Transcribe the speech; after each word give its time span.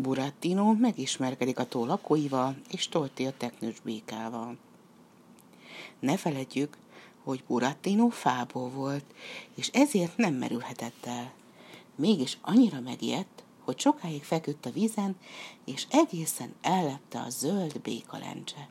Burattino 0.00 0.72
megismerkedik 0.72 1.58
a 1.58 1.68
tó 1.68 1.84
lakóival 1.84 2.56
és 2.70 2.88
Tolti 2.88 3.26
a 3.26 3.36
teknős 3.36 3.80
békával. 3.80 4.56
Ne 5.98 6.16
feledjük, 6.16 6.76
hogy 7.22 7.44
Burattino 7.46 8.08
fából 8.08 8.68
volt, 8.68 9.04
és 9.54 9.68
ezért 9.68 10.16
nem 10.16 10.34
merülhetett 10.34 11.06
el. 11.06 11.32
Mégis 11.94 12.38
annyira 12.42 12.80
megijedt, 12.80 13.42
hogy 13.64 13.78
sokáig 13.78 14.22
feküdt 14.22 14.66
a 14.66 14.70
vízen, 14.70 15.16
és 15.64 15.86
egészen 15.90 16.54
ellepte 16.60 17.20
a 17.20 17.30
zöld 17.30 17.80
békalencse. 17.80 18.68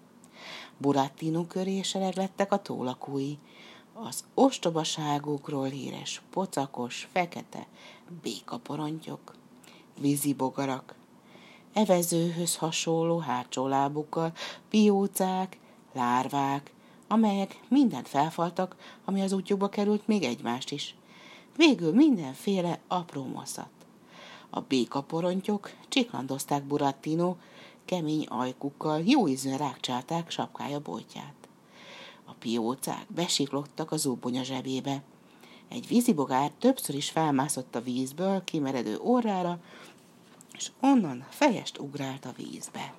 Burattino 0.77 1.45
köré 1.45 1.81
lettek 1.93 2.51
a 2.51 2.61
tólakói, 2.61 3.33
az 3.93 4.23
ostobaságukról 4.33 5.67
híres 5.67 6.21
pocakos, 6.29 7.07
fekete 7.11 7.67
békaporontyok, 8.21 9.33
vízibogarak, 9.99 10.95
evezőhöz 11.77 12.55
hasonló 12.55 13.17
hátsó 13.17 13.67
lábukkal, 13.67 14.31
piócák, 14.69 15.57
lárvák, 15.93 16.71
amelyek 17.07 17.59
mindent 17.67 18.07
felfaltak, 18.07 18.75
ami 19.05 19.21
az 19.21 19.33
útjukba 19.33 19.69
került, 19.69 20.07
még 20.07 20.23
egymást 20.23 20.71
is. 20.71 20.95
Végül 21.55 21.93
mindenféle 21.93 22.79
apró 22.87 23.25
moszat. 23.25 23.69
A 24.49 24.59
békaporontyok 24.59 25.71
csiklandozták 25.87 26.63
Burattino, 26.63 27.35
kemény 27.85 28.25
ajkukkal 28.29 29.01
jó 29.05 29.27
ízűen 29.27 29.57
rákcsálták 29.57 30.29
sapkája 30.29 30.79
boltját. 30.79 31.33
A 32.25 32.33
piócák 32.39 33.05
besiklottak 33.07 33.91
az 33.91 34.05
úbonya 34.05 34.43
zsebébe. 34.43 35.01
Egy 35.69 35.87
vízibogár 35.87 36.51
többször 36.59 36.95
is 36.95 37.09
felmászott 37.09 37.75
a 37.75 37.81
vízből 37.81 38.43
kimeredő 38.43 38.97
órára, 39.01 39.59
és 40.57 40.71
onnan 40.81 41.25
fejest 41.29 41.77
ugrált 41.77 42.25
a 42.25 42.33
vízbe. 42.37 42.93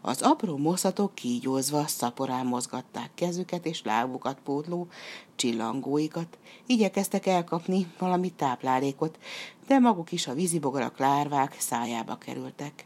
Az 0.00 0.22
apró 0.22 0.56
moszatok 0.56 1.14
kígyózva 1.14 1.86
szaporán 1.86 2.46
mozgatták 2.46 3.10
kezüket 3.14 3.66
és 3.66 3.82
lábukat 3.82 4.38
pótló 4.44 4.88
csillangóikat, 5.36 6.38
igyekeztek 6.66 7.26
elkapni 7.26 7.92
valami 7.98 8.32
táplálékot, 8.32 9.18
de 9.66 9.78
maguk 9.78 10.12
is 10.12 10.26
a 10.26 10.34
vízibogarak 10.34 10.98
lárvák 10.98 11.56
szájába 11.58 12.16
kerültek. 12.16 12.84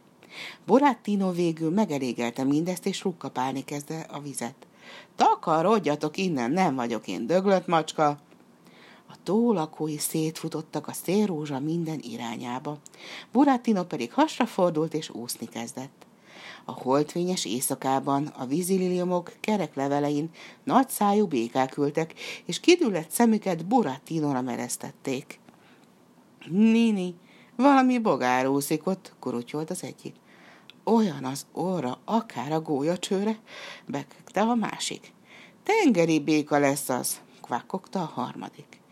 Borattino 0.67 1.33
végül 1.33 1.71
megelégelte 1.71 2.45
mindezt, 2.45 2.87
és 2.87 3.03
rukkapálni 3.03 3.65
kezdte 3.65 4.07
a 4.11 4.21
vizet. 4.21 4.67
Takarodjatok 5.17 6.17
innen, 6.17 6.51
nem 6.51 6.75
vagyok 6.75 7.09
én 7.09 7.27
döglött 7.27 7.67
macska, 7.67 8.19
a 9.15 9.19
tó 9.23 9.53
lakói 9.53 9.99
szétfutottak 9.99 10.87
a 10.87 10.93
szélrózsa 10.93 11.59
minden 11.59 12.01
irányába. 12.03 12.79
Burattino 13.33 13.85
pedig 13.85 14.13
hasrafordult 14.13 14.95
és 14.95 15.11
úszni 15.11 15.47
kezdett. 15.47 16.07
A 16.65 16.73
holdfényes 16.73 17.45
éjszakában 17.45 18.27
a 18.27 18.47
vízililiomok 18.47 19.33
kerek 19.41 19.75
levelein 19.75 20.31
nagy 20.65 20.89
szájú 20.89 21.27
békák 21.27 21.77
ültek, 21.77 22.15
és 22.45 22.61
kidüllett 22.61 23.11
szemüket 23.11 23.67
Burattinora 23.67 24.41
mereztették. 24.41 25.41
Nini, 26.51 27.15
valami 27.57 27.99
bogár 27.99 28.47
úszik 28.47 28.87
ott, 28.87 29.13
kurutyolt 29.19 29.71
az 29.71 29.83
egyik. 29.83 30.15
Olyan 30.85 31.25
az 31.25 31.47
orra, 31.53 31.99
akár 32.05 32.53
a 32.53 32.61
gólyacsőre, 32.61 33.39
bekegte 33.87 34.41
a 34.41 34.55
másik. 34.55 35.13
Tengeri 35.63 36.21
béka 36.21 36.59
lesz 36.59 36.89
az, 36.89 37.21
kvákkogta 37.43 38.01
a 38.01 38.13
harmadik. 38.15 38.83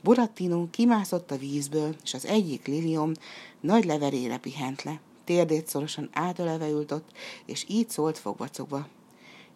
Burattino 0.00 0.70
kimászott 0.70 1.30
a 1.30 1.36
vízből, 1.36 1.96
és 2.02 2.14
az 2.14 2.26
egyik 2.26 2.66
lilium 2.66 3.12
nagy 3.60 3.84
leverére 3.84 4.38
pihent 4.38 4.82
le. 4.82 5.00
Térdét 5.24 5.66
szorosan 5.68 6.08
átöleve 6.12 6.68
ült 6.68 6.92
ott, 6.92 7.10
és 7.46 7.64
így 7.68 7.90
szólt 7.90 8.18
fogvacogva. 8.18 8.86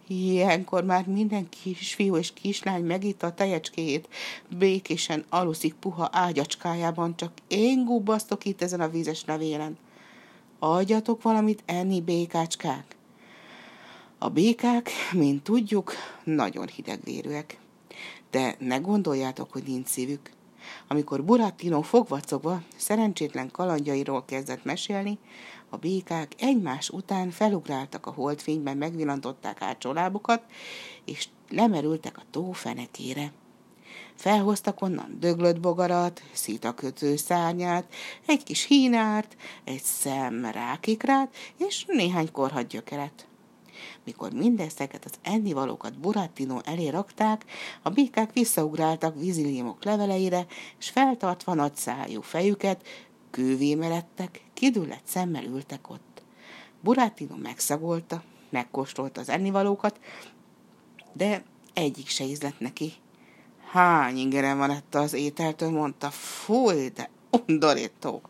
Ilyenkor 0.07 0.85
már 0.85 1.07
minden 1.07 1.49
kisfiú 1.49 2.17
és 2.17 2.33
kislány 2.33 2.85
megitta 2.85 3.27
a 3.27 3.35
tejecskéjét, 3.35 4.09
békésen 4.59 5.25
aluszik 5.29 5.75
puha 5.75 6.09
ágyacskájában, 6.13 7.17
csak 7.17 7.33
én 7.49 7.85
gubbasztok 7.85 8.45
itt 8.45 8.63
ezen 8.63 8.81
a 8.81 8.89
vízes 8.89 9.25
levélen. 9.27 9.79
Adjatok 10.59 11.23
valamit 11.23 11.63
enni, 11.67 12.01
békácskák! 12.01 12.97
A 14.19 14.29
békák, 14.29 14.91
mint 15.13 15.43
tudjuk, 15.43 15.93
nagyon 16.25 16.67
hidegvérűek. 16.67 17.59
De 18.35 18.57
ne 18.59 18.77
gondoljátok, 18.77 19.53
hogy 19.53 19.63
nincs 19.67 19.87
szívük. 19.87 20.31
Amikor 20.89 21.25
Burattino 21.25 21.83
fogvacogva 21.83 22.63
szerencsétlen 22.77 23.51
kalandjairól 23.51 24.25
kezdett 24.25 24.65
mesélni, 24.65 25.19
a 25.69 25.77
békák 25.77 26.33
egymás 26.39 26.91
után 26.91 27.31
felugráltak 27.31 28.07
a 28.07 28.11
holdfényben, 28.11 28.77
megvillantották 28.77 29.59
hátsó 29.59 29.93
és 31.05 31.29
lemerültek 31.51 32.19
a 32.19 32.23
tó 32.31 32.53
fenekére. 32.53 33.33
Felhoztak 34.15 34.83
onnan 34.83 35.17
döglött 35.21 35.61
bogarat, 35.61 36.23
szítakötő 36.33 37.17
szárnyát, 37.17 37.95
egy 38.27 38.43
kis 38.43 38.65
hínárt, 38.65 39.37
egy 39.65 39.83
szem 39.83 40.45
rákikrát 40.45 41.35
és 41.57 41.85
néhány 41.89 42.33
korhadt 42.33 42.69
gyökeret. 42.69 43.27
Mikor 44.05 44.33
mindezeket 44.33 45.05
az 45.05 45.13
ennivalókat 45.23 45.99
Burattino 45.99 46.59
elé 46.65 46.89
rakták, 46.89 47.45
a 47.83 47.91
békák 47.91 48.33
visszaugráltak 48.33 49.19
víziliémok 49.19 49.85
leveleire, 49.85 50.47
és 50.79 50.91
feltartva 50.91 51.55
nagy 51.55 51.77
szájú 51.77 52.21
fejüket, 52.21 52.87
kővé 53.31 53.75
meredtek, 53.75 54.41
kidüllett 54.55 55.07
szemmel 55.07 55.45
ültek 55.45 55.91
ott. 55.91 56.23
Burattino 56.81 57.37
megszagolta, 57.37 58.23
megkóstolta 58.51 59.21
az 59.21 59.29
ennivalókat, 59.29 60.01
de 61.13 61.43
egyik 61.73 62.09
se 62.09 62.25
ízlett 62.25 62.61
neki. 62.61 62.93
Hány 63.71 64.17
ingeren 64.17 64.59
van 64.59 64.71
ettől 64.71 65.03
az 65.03 65.13
ételtől, 65.13 65.71
mondta, 65.71 66.11
fúj, 66.11 66.89
de 66.89 67.11
undorító. 67.31 68.23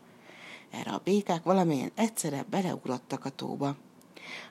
Erre 0.71 0.91
a 0.91 1.01
békák 1.03 1.43
valamilyen 1.43 1.91
egyszerre 1.95 2.45
beleugrottak 2.49 3.25
a 3.25 3.29
tóba. 3.29 3.75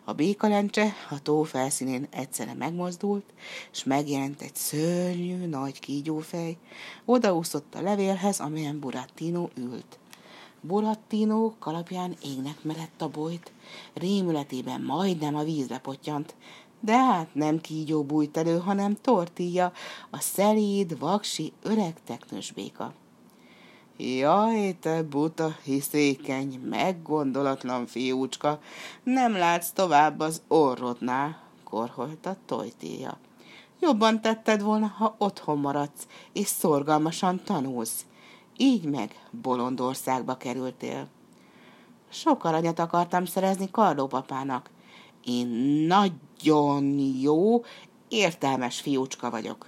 A 0.05 0.13
békalencse 0.13 0.95
a 1.11 1.23
tó 1.23 1.43
felszínén 1.43 2.07
egyszerre 2.11 2.55
megmozdult, 2.55 3.25
és 3.73 3.85
megjelent 3.85 4.43
egy 4.43 4.55
szörnyű, 4.55 5.47
nagy 5.47 5.81
kígyófej. 5.81 6.57
Odaúszott 7.05 7.75
a 7.75 7.81
levélhez, 7.81 8.41
amelyen 8.41 8.79
Burattino 8.79 9.49
ült. 9.57 9.99
Burattino 10.61 11.53
kalapján 11.59 12.17
égnek 12.23 12.63
merett 12.63 13.03
a 13.03 13.09
bolyt, 13.09 13.53
rémületében 13.95 14.81
majdnem 14.81 15.37
a 15.37 15.45
vízbe 15.45 15.79
potyant, 15.79 16.35
de 16.81 16.99
hát 16.99 17.35
nem 17.35 17.61
kígyó 17.61 18.03
bújt 18.03 18.37
elő, 18.37 18.59
hanem 18.59 18.97
tortilla, 19.01 19.73
a 20.11 20.21
szelíd, 20.21 20.99
vaksi, 20.99 21.53
öreg 21.63 21.95
teknős 22.05 22.53
béka. 22.53 22.95
Jaj, 23.97 24.77
te 24.81 25.03
buta, 25.03 25.57
hiszékeny, 25.63 26.61
meggondolatlan 26.61 27.87
fiúcska, 27.87 28.59
nem 29.03 29.37
látsz 29.37 29.71
tovább 29.71 30.21
az 30.21 30.43
orrodnál, 30.49 31.41
korholta 31.65 32.37
tojtéja. 32.47 33.19
Jobban 33.81 34.21
tetted 34.21 34.63
volna, 34.63 34.87
ha 34.87 35.15
otthon 35.19 35.59
maradsz, 35.59 36.07
és 36.33 36.47
szorgalmasan 36.47 37.41
tanulsz. 37.45 38.07
Így 38.57 38.85
meg 38.85 39.27
Bolondországba 39.43 40.37
kerültél. 40.37 41.09
Sok 42.09 42.45
aranyat 42.45 42.79
akartam 42.79 43.25
szerezni 43.25 43.71
Karlópapának. 43.71 44.71
Én 45.25 45.47
nagyon 45.87 46.99
jó, 47.21 47.65
értelmes 48.09 48.81
fiúcska 48.81 49.31
vagyok. 49.31 49.67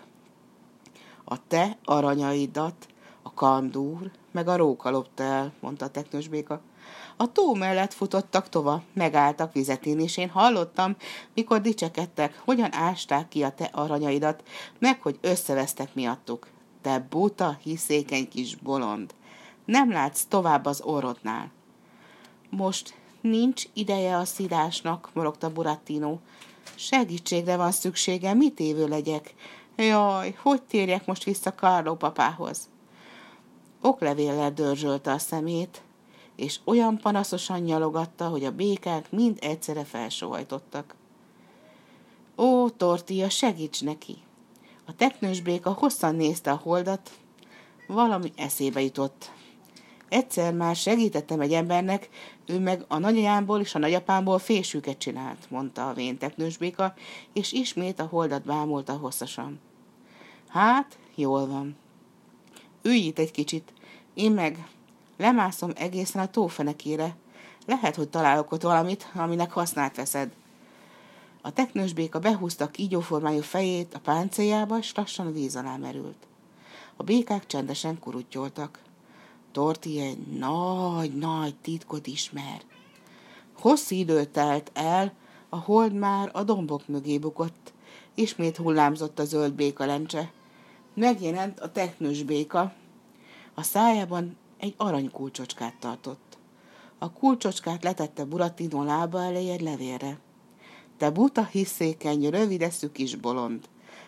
A 1.25 1.47
te 1.47 1.78
aranyaidat 1.84 2.87
a 2.87 2.95
kandúr, 3.36 4.10
meg 4.32 4.48
a 4.48 4.56
róka 4.56 4.91
lopta 4.91 5.22
el, 5.22 5.52
mondta 5.60 5.84
a 5.84 5.91
teknős 5.91 6.28
béka. 6.28 6.60
A 7.16 7.32
tó 7.32 7.54
mellett 7.54 7.93
futottak 7.93 8.49
tova, 8.49 8.82
megálltak 8.93 9.52
vizetén, 9.52 10.00
és 10.00 10.16
én 10.16 10.28
hallottam, 10.28 10.96
mikor 11.34 11.61
dicsekedtek, 11.61 12.40
hogyan 12.44 12.75
ásták 12.75 13.28
ki 13.28 13.43
a 13.43 13.50
te 13.50 13.64
aranyaidat, 13.72 14.43
meg 14.78 15.02
hogy 15.02 15.19
összevesztek 15.20 15.94
miattuk. 15.94 16.46
Te 16.82 17.06
buta, 17.11 17.58
hiszékeny 17.62 18.28
kis 18.28 18.56
bolond. 18.56 19.14
Nem 19.64 19.90
látsz 19.90 20.25
tovább 20.28 20.64
az 20.64 20.81
orrodnál. 20.81 21.50
Most 22.50 22.94
nincs 23.20 23.64
ideje 23.72 24.16
a 24.16 24.25
szidásnak, 24.25 25.11
morogta 25.12 25.52
Burattino. 25.52 26.19
Segítségre 26.75 27.56
van 27.56 27.72
szüksége, 27.72 28.34
mit 28.34 28.61
évő 28.61 28.88
legyek? 28.88 29.34
Jaj, 29.76 30.37
hogy 30.43 30.62
térjek 30.62 31.06
most 31.06 31.25
vissza 31.25 31.55
Carlo 31.55 31.94
papához? 31.94 32.69
Oklevéllel 33.87 34.53
dörzsölte 34.53 35.12
a 35.12 35.19
szemét, 35.19 35.83
és 36.37 36.59
olyan 36.65 36.99
panaszosan 36.99 37.61
nyalogatta, 37.61 38.29
hogy 38.29 38.44
a 38.44 38.50
békák 38.50 39.11
mind 39.11 39.38
egyszerre 39.41 39.85
felsohajtottak. 39.85 40.94
Ó, 42.37 42.69
Tortilla, 42.69 43.29
segíts 43.29 43.83
neki! 43.83 44.17
A 44.87 44.97
teknős 44.97 45.41
béka 45.41 45.73
hosszan 45.73 46.15
nézte 46.15 46.50
a 46.50 46.61
holdat, 46.62 47.11
valami 47.87 48.33
eszébe 48.37 48.83
jutott. 48.83 49.33
Egyszer 50.09 50.53
már 50.53 50.77
segítettem 50.77 51.41
egy 51.41 51.53
embernek, 51.53 52.09
ő 52.47 52.59
meg 52.59 52.85
a 52.88 52.99
nagyanyámból 52.99 53.61
és 53.61 53.75
a 53.75 53.79
nagyapámból 53.79 54.38
fésűket 54.38 54.99
csinált, 54.99 55.50
mondta 55.50 55.88
a 55.88 55.93
vén 55.93 56.19
teknősbéka, 56.19 56.94
és 57.33 57.53
ismét 57.53 58.00
a 58.00 58.06
holdat 58.06 58.44
bámulta 58.44 58.93
hosszasan. 58.93 59.61
Hát, 60.49 60.99
jól 61.15 61.47
van. 61.47 61.77
Ülj 62.83 62.99
itt 62.99 63.19
egy 63.19 63.31
kicsit, 63.31 63.73
én 64.16 64.32
meg 64.32 64.68
lemászom 65.16 65.72
egészen 65.74 66.22
a 66.22 66.30
tófenekére. 66.30 67.16
Lehet, 67.66 67.94
hogy 67.94 68.08
találok 68.08 68.52
ott 68.52 68.62
valamit, 68.62 69.10
aminek 69.14 69.52
hasznát 69.52 69.96
veszed. 69.96 70.30
A 71.40 71.52
teknős 71.52 71.92
béka 71.92 72.18
behúzta 72.18 72.64
a 72.64 72.70
kígyóformájú 72.70 73.40
fejét 73.40 73.94
a 73.94 73.98
páncéljába, 73.98 74.78
és 74.78 74.94
lassan 74.94 75.26
a 75.26 75.32
víz 75.32 75.56
alá 75.56 75.76
merült. 75.76 76.26
A 76.96 77.02
békák 77.02 77.46
csendesen 77.46 77.98
kuruttyoltak. 77.98 78.78
Torti 79.52 80.00
egy 80.00 80.18
nagy-nagy 80.18 81.54
titkot 81.54 82.06
ismer. 82.06 82.62
Hosszú 83.58 83.94
idő 83.94 84.24
telt 84.24 84.70
el, 84.74 85.12
a 85.48 85.56
hold 85.56 85.92
már 85.92 86.30
a 86.32 86.42
dombok 86.42 86.88
mögé 86.88 87.18
bukott. 87.18 87.72
Ismét 88.14 88.56
hullámzott 88.56 89.18
a 89.18 89.24
zöld 89.24 89.52
béka 89.52 89.86
lencse. 89.86 90.30
Megjelent 90.94 91.60
a 91.60 91.72
teknős 91.72 92.22
béka. 92.22 92.72
A 93.58 93.62
szájában 93.62 94.37
egy 94.58 94.75
aranykulcsocskát 94.76 95.75
tartott. 95.79 96.38
A 96.99 97.12
kulcsocskát 97.12 97.82
letette 97.82 98.25
Buratino 98.25 98.85
lába 98.85 99.23
elé 99.23 99.50
egy 99.50 99.61
levélre. 99.61 100.19
Te 100.99 101.11
buta 101.11 101.44
hiszékeny, 101.44 102.29
rövideszű 102.29 102.88
kis 102.88 103.14
bolond, 103.14 103.64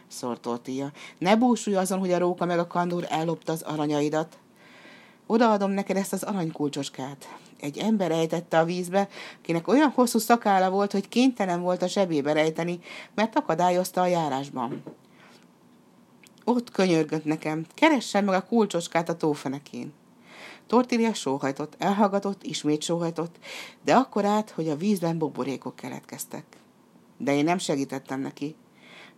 szólt 0.06 0.40
Tortilla. 0.40 0.92
Ne 1.18 1.36
búsulj 1.36 1.76
azon, 1.76 1.98
hogy 1.98 2.12
a 2.12 2.18
róka 2.18 2.44
meg 2.44 2.58
a 2.58 2.66
kandúr 2.66 3.06
ellopta 3.08 3.52
az 3.52 3.62
aranyaidat. 3.62 4.38
Odaadom 5.26 5.70
neked 5.70 5.96
ezt 5.96 6.12
az 6.12 6.22
aranykulcsoskát. 6.22 7.36
Egy 7.60 7.78
ember 7.78 8.10
ejtette 8.10 8.58
a 8.58 8.64
vízbe, 8.64 9.08
akinek 9.38 9.68
olyan 9.68 9.90
hosszú 9.90 10.18
szakála 10.18 10.70
volt, 10.70 10.92
hogy 10.92 11.08
kénytelen 11.08 11.60
volt 11.60 11.82
a 11.82 11.88
zsebébe 11.88 12.32
rejteni, 12.32 12.80
mert 13.14 13.36
akadályozta 13.36 14.00
a 14.00 14.06
járásban. 14.06 14.82
Ott 16.48 16.70
könyörgött 16.70 17.24
nekem, 17.24 17.66
keressen 17.74 18.24
meg 18.24 18.34
a 18.34 18.44
kulcsoskát 18.44 19.08
a 19.08 19.16
tófenekén. 19.16 19.92
Tortilla 20.66 21.14
sóhajtott, 21.14 21.74
elhallgatott, 21.78 22.42
ismét 22.42 22.82
sóhajtott, 22.82 23.36
de 23.84 23.94
akkor 23.94 24.24
át, 24.24 24.50
hogy 24.50 24.68
a 24.68 24.76
vízben 24.76 25.18
boborékok 25.18 25.76
keletkeztek. 25.76 26.44
De 27.16 27.34
én 27.34 27.44
nem 27.44 27.58
segítettem 27.58 28.20
neki, 28.20 28.56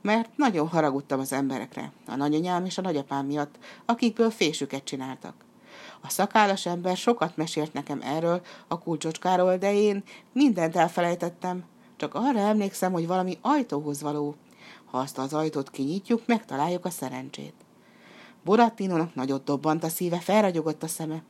mert 0.03 0.31
nagyon 0.37 0.69
haragudtam 0.69 1.21
az 1.21 1.33
emberekre, 1.33 1.93
a 2.07 2.17
nagyanyám 2.17 2.65
és 2.65 2.79
a 2.79 2.83
nagyapám 2.83 3.27
miatt, 3.27 3.59
akikből 3.87 4.31
fésüket 4.31 4.85
csináltak. 4.85 5.35
A 6.01 6.09
szakállas 6.09 6.67
ember 6.67 6.97
sokat 6.97 7.37
mesélt 7.37 7.73
nekem 7.73 8.01
erről, 8.03 8.41
a 8.69 8.79
kulcsocskáról, 8.79 9.57
de 9.57 9.75
én 9.75 10.03
mindent 10.33 10.77
elfelejtettem. 10.77 11.65
Csak 11.97 12.15
arra 12.15 12.39
emlékszem, 12.39 12.93
hogy 12.93 13.07
valami 13.07 13.39
ajtóhoz 13.41 14.03
való. 14.03 14.35
Ha 14.91 14.99
azt 14.99 15.19
az 15.19 15.33
ajtót 15.35 15.71
kinyitjuk, 15.71 16.23
megtaláljuk 16.27 16.85
a 16.85 16.91
szerencsét. 16.91 17.55
Borattinónak 18.45 19.15
nagyot 19.15 19.45
dobbant 19.45 19.85
a 19.85 19.89
szíve, 19.89 20.19
felragyogott 20.19 20.83
a 20.83 20.89
szeme. 20.89 21.23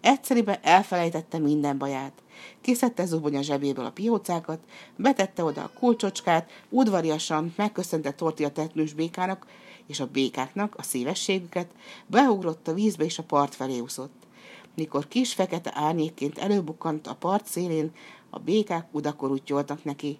Egyszerűen 0.00 0.58
elfelejtette 0.62 1.38
minden 1.38 1.78
baját. 1.78 2.12
Kiszedte 2.60 3.04
zubonya 3.04 3.42
zsebéből 3.42 3.84
a 3.84 3.90
piócákat, 3.90 4.58
betette 4.96 5.44
oda 5.44 5.62
a 5.62 5.70
kulcsocskát, 5.78 6.50
udvariasan 6.68 7.52
megköszönte 7.56 8.12
Torti 8.12 8.44
a 8.44 8.50
tetlős 8.52 8.92
békának 8.92 9.46
és 9.86 10.00
a 10.00 10.06
békáknak 10.06 10.74
a 10.76 10.82
szívességüket, 10.82 11.70
beugrott 12.06 12.68
a 12.68 12.74
vízbe 12.74 13.04
és 13.04 13.18
a 13.18 13.22
part 13.22 13.54
felé 13.54 13.78
úszott. 13.78 14.26
Mikor 14.74 15.08
kis 15.08 15.34
fekete 15.34 15.72
árnyékként 15.74 16.38
előbukkant 16.38 17.06
a 17.06 17.14
part 17.14 17.46
szélén, 17.46 17.92
a 18.30 18.38
békák 18.38 18.86
udakorútyoltak 18.90 19.84
neki. 19.84 20.18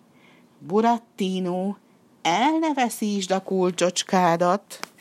Burattino, 0.58 1.74
el 2.22 2.60
a 3.30 3.42
kulcsocskádat! 3.42 4.91